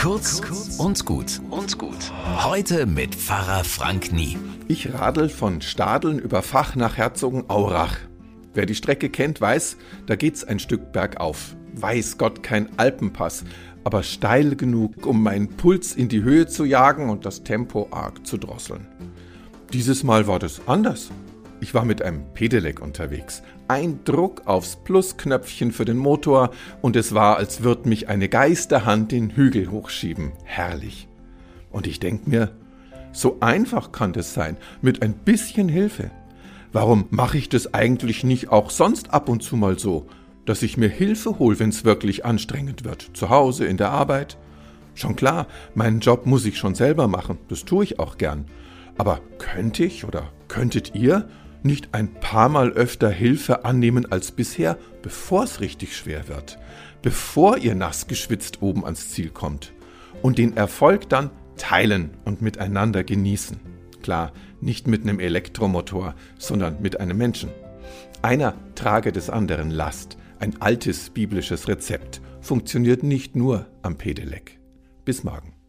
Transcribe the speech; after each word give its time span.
Kurz 0.00 0.40
und 0.78 1.04
gut 1.04 1.42
und 1.50 1.76
gut. 1.76 2.10
Heute 2.42 2.86
mit 2.86 3.14
Pfarrer 3.14 3.64
Frank 3.64 4.14
Nie. 4.14 4.38
Ich 4.66 4.94
radel 4.94 5.28
von 5.28 5.60
Stadeln 5.60 6.18
über 6.18 6.40
Fach 6.40 6.74
nach 6.74 6.96
Herzogenaurach. 6.96 7.98
Wer 8.54 8.64
die 8.64 8.74
Strecke 8.74 9.10
kennt, 9.10 9.42
weiß, 9.42 9.76
da 10.06 10.16
geht's 10.16 10.42
ein 10.42 10.58
Stück 10.58 10.92
bergauf. 10.92 11.54
Weiß 11.74 12.16
Gott 12.16 12.42
kein 12.42 12.70
Alpenpass, 12.78 13.44
aber 13.84 14.02
steil 14.02 14.56
genug, 14.56 15.04
um 15.04 15.22
meinen 15.22 15.48
Puls 15.48 15.94
in 15.94 16.08
die 16.08 16.22
Höhe 16.22 16.46
zu 16.46 16.64
jagen 16.64 17.10
und 17.10 17.26
das 17.26 17.44
Tempo 17.44 17.88
arg 17.90 18.26
zu 18.26 18.38
drosseln. 18.38 18.86
Dieses 19.74 20.02
Mal 20.02 20.26
war 20.26 20.38
das 20.38 20.62
anders. 20.66 21.10
Ich 21.60 21.74
war 21.74 21.84
mit 21.84 22.00
einem 22.00 22.24
Pedelec 22.32 22.80
unterwegs. 22.80 23.42
Ein 23.68 24.02
Druck 24.04 24.46
aufs 24.46 24.76
Plusknöpfchen 24.76 25.72
für 25.72 25.84
den 25.84 25.98
Motor 25.98 26.50
und 26.80 26.96
es 26.96 27.14
war, 27.14 27.36
als 27.36 27.62
würde 27.62 27.88
mich 27.88 28.08
eine 28.08 28.30
Geisterhand 28.30 29.12
den 29.12 29.30
Hügel 29.30 29.70
hochschieben. 29.70 30.32
Herrlich. 30.44 31.06
Und 31.70 31.86
ich 31.86 32.00
denk 32.00 32.26
mir, 32.26 32.50
so 33.12 33.36
einfach 33.40 33.92
kann 33.92 34.12
das 34.14 34.32
sein, 34.32 34.56
mit 34.80 35.02
ein 35.02 35.12
bisschen 35.12 35.68
Hilfe. 35.68 36.10
Warum 36.72 37.06
mache 37.10 37.36
ich 37.36 37.48
das 37.48 37.74
eigentlich 37.74 38.24
nicht 38.24 38.48
auch 38.48 38.70
sonst 38.70 39.12
ab 39.12 39.28
und 39.28 39.42
zu 39.42 39.56
mal 39.56 39.78
so, 39.78 40.06
dass 40.46 40.62
ich 40.62 40.76
mir 40.76 40.88
Hilfe 40.88 41.38
hol, 41.38 41.58
wenn's 41.58 41.84
wirklich 41.84 42.24
anstrengend 42.24 42.84
wird, 42.84 43.10
zu 43.14 43.28
Hause, 43.28 43.66
in 43.66 43.76
der 43.76 43.90
Arbeit? 43.90 44.38
Schon 44.94 45.14
klar, 45.14 45.46
meinen 45.74 46.00
Job 46.00 46.26
muss 46.26 46.46
ich 46.46 46.58
schon 46.58 46.74
selber 46.74 47.06
machen, 47.06 47.38
das 47.48 47.64
tue 47.64 47.84
ich 47.84 47.98
auch 47.98 48.16
gern. 48.18 48.46
Aber 48.96 49.20
könnte 49.38 49.84
ich 49.84 50.04
oder 50.04 50.30
könntet 50.48 50.94
ihr 50.94 51.28
nicht 51.64 51.90
ein 51.92 52.12
paar 52.14 52.48
Mal 52.48 52.72
öfter 52.72 53.10
Hilfe 53.10 53.64
annehmen 53.64 54.10
als 54.10 54.32
bisher, 54.32 54.78
bevor 55.02 55.44
es 55.44 55.60
richtig 55.60 55.96
schwer 55.96 56.28
wird, 56.28 56.58
bevor 57.02 57.58
ihr 57.58 57.74
nass 57.74 58.06
geschwitzt 58.06 58.62
oben 58.62 58.84
ans 58.84 59.10
Ziel 59.10 59.30
kommt 59.30 59.72
und 60.22 60.38
den 60.38 60.56
Erfolg 60.56 61.08
dann 61.08 61.30
teilen 61.56 62.10
und 62.24 62.42
miteinander 62.42 63.04
genießen. 63.04 63.60
Klar, 64.02 64.32
nicht 64.60 64.86
mit 64.86 65.02
einem 65.02 65.20
Elektromotor, 65.20 66.14
sondern 66.38 66.80
mit 66.80 67.00
einem 67.00 67.18
Menschen. 67.18 67.50
Einer 68.22 68.54
trage 68.74 69.12
des 69.12 69.30
anderen 69.30 69.70
Last, 69.70 70.16
ein 70.38 70.60
altes 70.60 71.10
biblisches 71.10 71.68
Rezept, 71.68 72.20
funktioniert 72.40 73.02
nicht 73.02 73.36
nur 73.36 73.66
am 73.82 73.96
Pedelec. 73.96 74.58
Bis 75.04 75.24
morgen. 75.24 75.59